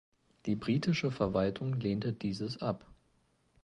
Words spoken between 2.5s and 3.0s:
ab.